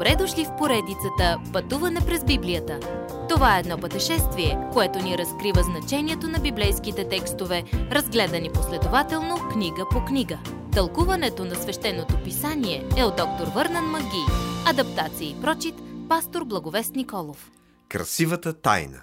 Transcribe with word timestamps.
Добре 0.00 0.16
дошли 0.16 0.44
в 0.44 0.56
поредицата 0.58 1.40
Пътуване 1.52 2.00
през 2.06 2.24
Библията. 2.24 2.80
Това 3.28 3.56
е 3.56 3.60
едно 3.60 3.78
пътешествие, 3.78 4.58
което 4.72 4.98
ни 4.98 5.18
разкрива 5.18 5.62
значението 5.62 6.28
на 6.28 6.38
библейските 6.38 7.08
текстове, 7.08 7.64
разгледани 7.72 8.52
последователно 8.52 9.48
книга 9.52 9.86
по 9.90 10.04
книга. 10.04 10.38
Тълкуването 10.72 11.44
на 11.44 11.54
свещеното 11.54 12.22
писание 12.24 12.88
е 12.96 13.04
от 13.04 13.16
доктор 13.16 13.46
Върнан 13.54 13.84
Маги. 13.84 14.24
Адаптация 14.66 15.30
и 15.30 15.40
прочит, 15.40 15.74
пастор 16.08 16.44
Благовест 16.44 16.94
Николов. 16.94 17.50
Красивата 17.88 18.60
тайна 18.60 19.02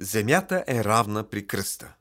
Земята 0.00 0.64
е 0.66 0.84
равна 0.84 1.30
при 1.30 1.46
кръста. 1.46 1.94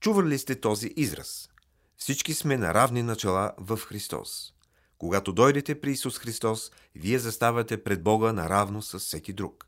Чували 0.00 0.28
ли 0.28 0.38
сте 0.38 0.60
този 0.60 0.92
израз? 0.96 1.48
Всички 1.96 2.34
сме 2.34 2.56
на 2.56 2.74
равни 2.74 3.02
начала 3.02 3.52
в 3.58 3.76
Христос. 3.76 4.55
Когато 4.98 5.32
дойдете 5.32 5.80
при 5.80 5.90
Исус 5.90 6.18
Христос, 6.18 6.70
вие 6.94 7.18
заставате 7.18 7.84
пред 7.84 8.02
Бога 8.02 8.32
наравно 8.32 8.82
с 8.82 8.98
всеки 8.98 9.32
друг. 9.32 9.66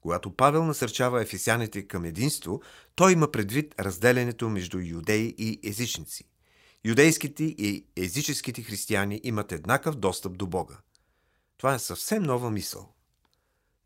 Когато 0.00 0.36
Павел 0.36 0.64
насърчава 0.64 1.22
ефесяните 1.22 1.86
към 1.86 2.04
единство, 2.04 2.60
той 2.94 3.12
има 3.12 3.30
предвид 3.30 3.74
разделянето 3.80 4.48
между 4.48 4.78
юдеи 4.78 5.34
и 5.38 5.60
езичници. 5.64 6.24
Юдейските 6.84 7.44
и 7.44 7.86
езическите 7.96 8.62
християни 8.62 9.20
имат 9.24 9.52
еднакъв 9.52 9.96
достъп 9.96 10.38
до 10.38 10.46
Бога. 10.46 10.78
Това 11.56 11.74
е 11.74 11.78
съвсем 11.78 12.22
нова 12.22 12.50
мисъл. 12.50 12.94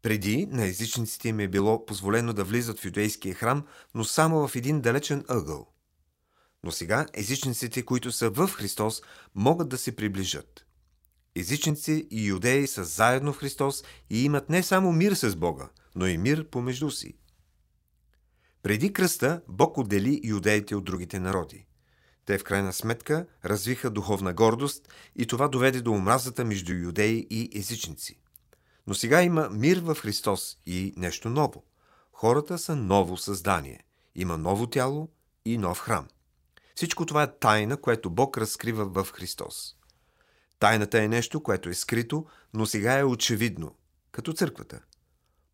Преди 0.03 0.47
на 0.47 0.67
езичниците 0.67 1.29
им 1.29 1.41
е 1.41 1.49
било 1.49 1.87
позволено 1.87 2.33
да 2.33 2.45
влизат 2.45 2.81
в 2.81 2.85
юдейския 2.85 3.35
храм, 3.35 3.67
но 3.95 4.05
само 4.05 4.49
в 4.49 4.57
един 4.57 4.81
далечен 4.81 5.25
ъгъл. 5.29 5.69
Но 6.65 6.71
сега 6.71 7.07
езичниците, 7.13 7.85
които 7.85 8.13
са 8.13 8.31
в 8.31 8.49
Христос, 8.49 9.03
могат 9.35 9.69
да 9.69 9.79
се 9.79 9.97
приближат. 9.97 10.64
Езичници 11.37 12.09
и 12.11 12.27
юдеи 12.27 12.67
са 12.67 12.85
заедно 12.85 13.33
в 13.33 13.39
Христос 13.39 13.85
и 14.11 14.25
имат 14.25 14.51
не 14.51 14.63
само 14.63 14.93
мир 14.93 15.13
с 15.13 15.37
Бога, 15.37 15.69
но 15.95 16.07
и 16.07 16.19
мир 16.19 16.51
помежду 16.51 16.91
си. 16.91 17.15
Преди 18.63 18.93
кръста 18.93 19.43
Бог 19.49 19.79
отдели 19.79 20.21
юдеите 20.25 20.77
от 20.77 20.85
другите 20.85 21.21
народи. 21.21 21.67
Те 22.27 22.39
в 22.39 22.45
крайна 22.45 22.73
сметка 22.73 23.27
развиха 23.45 23.91
духовна 23.91 24.33
гордост 24.33 24.89
и 25.17 25.27
това 25.27 25.49
доведе 25.49 25.81
до 25.81 25.93
омразата 25.93 26.45
между 26.45 26.73
юдеи 26.73 27.27
и 27.31 27.59
езичници. 27.59 28.21
Но 28.87 28.95
сега 28.95 29.23
има 29.23 29.49
мир 29.51 29.81
в 29.81 29.95
Христос 29.95 30.59
и 30.67 30.95
нещо 30.97 31.31
ново. 31.31 31.65
Хората 32.13 32.59
са 32.59 32.77
ново 32.77 33.17
създание. 33.17 33.81
Има 34.15 34.39
ново 34.39 34.67
тяло 34.67 35.09
и 35.45 35.59
нов 35.59 35.79
храм. 35.79 36.09
Всичко 36.75 37.07
това 37.07 37.23
е 37.23 37.39
тайна, 37.39 37.77
което 37.77 38.11
Бог 38.11 38.39
разкрива 38.39 38.85
в 38.85 39.13
Христос. 39.13 39.77
Тайната 40.65 41.03
е 41.03 41.09
нещо, 41.09 41.43
което 41.43 41.69
е 41.69 41.75
скрито, 41.75 42.27
но 42.55 42.67
сега 42.67 42.99
е 42.99 43.05
очевидно, 43.05 43.77
като 44.13 44.33
църквата. 44.33 44.81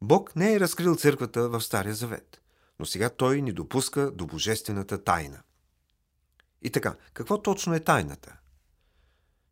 Бог 0.02 0.36
не 0.36 0.54
е 0.54 0.60
разкрил 0.60 0.96
църквата 0.96 1.48
в 1.48 1.60
Стария 1.60 1.94
Завет, 1.94 2.40
но 2.78 2.86
сега 2.86 3.08
Той 3.08 3.42
ни 3.42 3.52
допуска 3.52 4.10
до 4.10 4.26
божествената 4.26 5.04
тайна. 5.04 5.42
И 6.62 6.70
така, 6.70 6.96
какво 7.12 7.42
точно 7.42 7.74
е 7.74 7.80
тайната? 7.80 8.36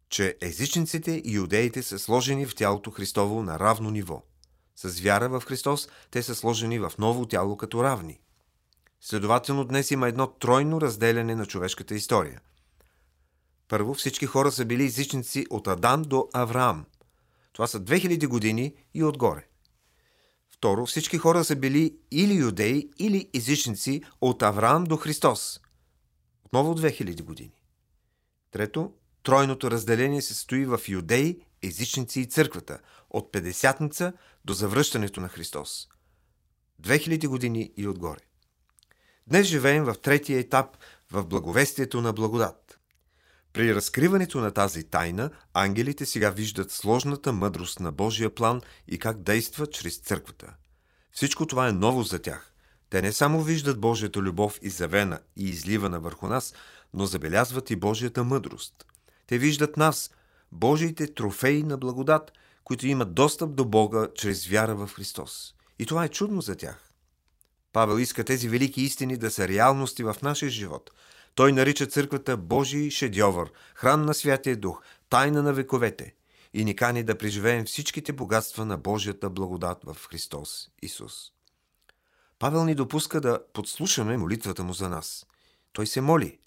Че 0.08 0.36
езичниците 0.40 1.22
и 1.24 1.34
юдеите 1.34 1.82
са 1.82 1.98
сложени 1.98 2.46
в 2.46 2.54
тялото 2.54 2.90
Христово 2.90 3.42
на 3.42 3.58
равно 3.58 3.90
ниво. 3.90 4.22
С 4.76 5.00
вяра 5.00 5.28
в 5.28 5.42
Христос 5.46 5.88
те 6.10 6.22
са 6.22 6.34
сложени 6.34 6.78
в 6.78 6.92
ново 6.98 7.26
тяло 7.26 7.56
като 7.56 7.84
равни. 7.84 8.20
Следователно 9.00 9.64
днес 9.64 9.90
има 9.90 10.08
едно 10.08 10.26
тройно 10.26 10.80
разделяне 10.80 11.34
на 11.34 11.46
човешката 11.46 11.94
история– 11.94 12.40
първо, 13.68 13.94
всички 13.94 14.26
хора 14.26 14.52
са 14.52 14.64
били 14.64 14.84
езичници 14.84 15.46
от 15.50 15.66
Адам 15.66 16.02
до 16.02 16.28
Авраам. 16.32 16.84
Това 17.52 17.66
са 17.66 17.80
2000 17.80 18.26
години 18.26 18.74
и 18.94 19.04
отгоре. 19.04 19.46
Второ, 20.48 20.86
всички 20.86 21.18
хора 21.18 21.44
са 21.44 21.56
били 21.56 21.98
или 22.10 22.34
юдеи, 22.34 22.90
или 22.98 23.30
езичници 23.34 24.02
от 24.20 24.42
Авраам 24.42 24.84
до 24.84 24.96
Христос. 24.96 25.60
Отново 26.44 26.74
2000 26.74 27.22
години. 27.22 27.62
Трето, 28.50 28.92
тройното 29.22 29.70
разделение 29.70 30.22
се 30.22 30.34
стои 30.34 30.64
в 30.64 30.80
юдеи, 30.88 31.40
езичници 31.62 32.20
и 32.20 32.26
църквата, 32.26 32.78
от 33.10 33.32
Педесятница 33.32 34.12
до 34.44 34.52
завръщането 34.52 35.20
на 35.20 35.28
Христос. 35.28 35.88
2000 36.82 37.28
години 37.28 37.72
и 37.76 37.88
отгоре. 37.88 38.20
Днес 39.26 39.46
живеем 39.46 39.84
в 39.84 39.94
третия 39.94 40.38
етап 40.38 40.76
в 41.10 41.24
благовестието 41.24 42.00
на 42.00 42.12
благодат. 42.12 42.77
При 43.52 43.74
разкриването 43.74 44.40
на 44.40 44.50
тази 44.50 44.84
тайна, 44.84 45.30
ангелите 45.54 46.06
сега 46.06 46.30
виждат 46.30 46.70
сложната 46.70 47.32
мъдрост 47.32 47.80
на 47.80 47.92
Божия 47.92 48.34
план 48.34 48.60
и 48.88 48.98
как 48.98 49.22
действа 49.22 49.66
чрез 49.66 49.96
църквата. 49.96 50.54
Всичко 51.12 51.46
това 51.46 51.68
е 51.68 51.72
ново 51.72 52.02
за 52.02 52.18
тях. 52.18 52.52
Те 52.90 53.02
не 53.02 53.12
само 53.12 53.42
виждат 53.42 53.80
Божията 53.80 54.20
любов 54.20 54.58
изявена 54.62 55.18
и 55.36 55.48
изливана 55.48 56.00
върху 56.00 56.26
нас, 56.26 56.54
но 56.94 57.06
забелязват 57.06 57.70
и 57.70 57.76
Божията 57.76 58.24
мъдрост. 58.24 58.86
Те 59.26 59.38
виждат 59.38 59.76
нас, 59.76 60.10
Божиите 60.52 61.14
трофеи 61.14 61.62
на 61.62 61.78
благодат, 61.78 62.32
които 62.64 62.86
имат 62.86 63.14
достъп 63.14 63.54
до 63.54 63.64
Бога 63.64 64.08
чрез 64.14 64.46
вяра 64.46 64.74
в 64.74 64.90
Христос. 64.94 65.54
И 65.78 65.86
това 65.86 66.04
е 66.04 66.08
чудно 66.08 66.40
за 66.40 66.56
тях. 66.56 66.92
Павел 67.72 67.98
иска 67.98 68.24
тези 68.24 68.48
велики 68.48 68.82
истини 68.82 69.16
да 69.16 69.30
са 69.30 69.48
реалности 69.48 70.02
в 70.02 70.16
нашия 70.22 70.50
живот– 70.50 70.90
той 71.38 71.52
нарича 71.52 71.86
църквата 71.86 72.36
Божий 72.36 72.90
шедьовър, 72.90 73.52
храм 73.74 74.02
на 74.02 74.14
Святия 74.14 74.56
Дух, 74.56 74.82
тайна 75.10 75.42
на 75.42 75.52
вековете 75.52 76.14
и 76.54 76.64
ни 76.64 76.76
кани 76.76 77.02
да 77.02 77.18
преживеем 77.18 77.64
всичките 77.64 78.12
богатства 78.12 78.64
на 78.64 78.78
Божията 78.78 79.30
благодат 79.30 79.78
в 79.84 79.96
Христос 80.10 80.68
Исус. 80.82 81.12
Павел 82.38 82.64
ни 82.64 82.74
допуска 82.74 83.20
да 83.20 83.40
подслушаме 83.52 84.16
молитвата 84.16 84.64
му 84.64 84.72
за 84.72 84.88
нас. 84.88 85.26
Той 85.72 85.86
се 85.86 86.00
моли. 86.00 86.38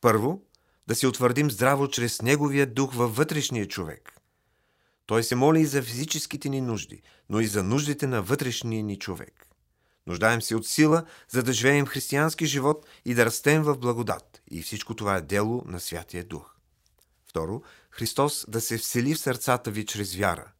Първо, 0.00 0.42
да 0.86 0.94
се 0.94 1.06
утвърдим 1.06 1.50
здраво 1.50 1.88
чрез 1.88 2.22
Неговия 2.22 2.66
дух 2.66 2.94
във 2.94 3.16
вътрешния 3.16 3.68
човек. 3.68 4.20
Той 5.06 5.22
се 5.22 5.34
моли 5.34 5.60
и 5.60 5.66
за 5.66 5.82
физическите 5.82 6.48
ни 6.48 6.60
нужди, 6.60 7.02
но 7.28 7.40
и 7.40 7.46
за 7.46 7.62
нуждите 7.62 8.06
на 8.06 8.22
вътрешния 8.22 8.84
ни 8.84 8.98
човек. 8.98 9.49
Нуждаем 10.06 10.42
се 10.42 10.56
от 10.56 10.66
сила, 10.66 11.04
за 11.28 11.42
да 11.42 11.52
живеем 11.52 11.86
християнски 11.86 12.46
живот 12.46 12.86
и 13.04 13.14
да 13.14 13.26
растем 13.26 13.62
в 13.62 13.78
благодат. 13.78 14.42
И 14.50 14.62
всичко 14.62 14.96
това 14.96 15.16
е 15.16 15.20
дело 15.20 15.62
на 15.66 15.80
Святия 15.80 16.24
Дух. 16.24 16.56
Второ, 17.26 17.62
Христос 17.90 18.44
да 18.48 18.60
се 18.60 18.78
всели 18.78 19.14
в 19.14 19.18
сърцата 19.18 19.70
ви 19.70 19.86
чрез 19.86 20.14
вяра. 20.14 20.52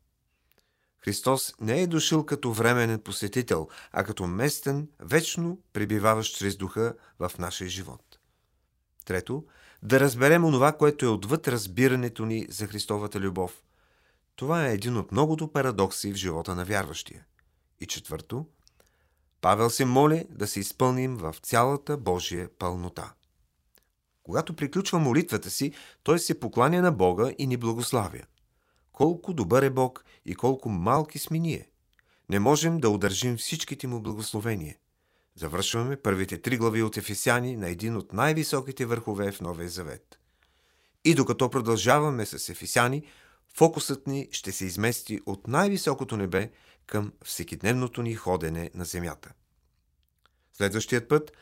Христос 1.04 1.54
не 1.60 1.82
е 1.82 1.86
дошъл 1.86 2.26
като 2.26 2.52
временен 2.52 3.00
посетител, 3.00 3.68
а 3.92 4.04
като 4.04 4.26
местен, 4.26 4.88
вечно 5.00 5.58
пребиваващ 5.72 6.36
чрез 6.36 6.56
духа 6.56 6.94
в 7.18 7.32
нашия 7.38 7.68
живот. 7.68 8.18
Трето, 9.04 9.44
да 9.82 10.00
разберем 10.00 10.44
онова, 10.44 10.72
което 10.72 11.06
е 11.06 11.08
отвъд 11.08 11.48
разбирането 11.48 12.26
ни 12.26 12.46
за 12.50 12.66
Христовата 12.66 13.20
любов. 13.20 13.62
Това 14.36 14.66
е 14.66 14.74
един 14.74 14.96
от 14.96 15.12
многото 15.12 15.52
парадокси 15.52 16.12
в 16.12 16.16
живота 16.16 16.54
на 16.54 16.64
вярващия. 16.64 17.26
И 17.80 17.86
четвърто, 17.86 18.46
Павел 19.40 19.70
се 19.70 19.84
моли 19.84 20.26
да 20.30 20.46
се 20.46 20.60
изпълним 20.60 21.16
в 21.16 21.34
цялата 21.42 21.96
Божия 21.96 22.48
пълнота. 22.58 23.12
Когато 24.22 24.56
приключва 24.56 24.98
молитвата 24.98 25.50
си, 25.50 25.72
той 26.02 26.18
се 26.18 26.40
покланя 26.40 26.82
на 26.82 26.92
Бога 26.92 27.32
и 27.38 27.46
ни 27.46 27.56
благославя. 27.56 28.22
Колко 28.92 29.32
добър 29.32 29.62
е 29.62 29.70
Бог 29.70 30.04
и 30.24 30.34
колко 30.34 30.68
малки 30.68 31.18
сме 31.18 31.38
ние. 31.38 31.70
Не 32.30 32.38
можем 32.38 32.78
да 32.78 32.90
удържим 32.90 33.36
всичките 33.36 33.86
му 33.86 34.00
благословения. 34.00 34.76
Завършваме 35.34 35.96
първите 35.96 36.38
три 36.38 36.56
глави 36.56 36.82
от 36.82 36.96
Ефесяни 36.96 37.56
на 37.56 37.68
един 37.68 37.96
от 37.96 38.12
най-високите 38.12 38.86
върхове 38.86 39.32
в 39.32 39.40
Новия 39.40 39.68
Завет. 39.68 40.18
И 41.04 41.14
докато 41.14 41.50
продължаваме 41.50 42.26
с 42.26 42.48
Ефесяни, 42.48 43.06
фокусът 43.56 44.06
ни 44.06 44.28
ще 44.32 44.52
се 44.52 44.64
измести 44.64 45.20
от 45.26 45.48
най-високото 45.48 46.16
небе 46.16 46.50
към 46.86 47.12
всекидневното 47.24 48.02
ни 48.02 48.14
ходене 48.14 48.70
на 48.74 48.84
земята. 48.84 49.32
Следващият 50.60 51.08
път 51.08 51.32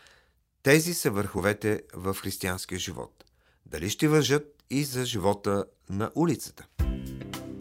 тези 0.62 0.94
са 0.94 1.10
върховете 1.10 1.82
в 1.94 2.14
християнския 2.14 2.78
живот. 2.78 3.24
Дали 3.66 3.90
ще 3.90 4.08
въжат 4.08 4.62
и 4.70 4.84
за 4.84 5.04
живота 5.04 5.64
на 5.90 6.10
улицата? 6.14 6.66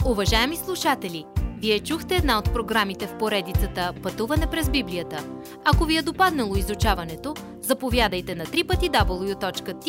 Уважаеми 0.06 0.58
слушатели, 0.58 1.26
вие 1.62 1.80
чухте 1.80 2.16
една 2.16 2.40
от 2.40 2.54
програмите 2.54 3.08
в 3.08 3.18
поредицата 3.18 3.94
Пътуване 4.04 4.50
през 4.52 4.70
Библията. 4.70 5.30
Ако 5.66 5.86
ви 5.86 5.98
е 5.98 6.02
допаднало 6.02 6.56
изучаването, 6.56 7.36
заповядайте 7.62 8.36
на 8.36 8.46
www.ttb.bible, 8.46 9.82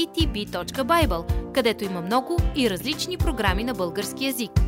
където 1.53 1.85
има 1.85 2.03
много 2.03 2.39
и 2.57 2.71
различни 2.71 3.19
програми 3.19 3.65
на 3.65 3.75
български 3.75 4.27
язик. 4.27 4.68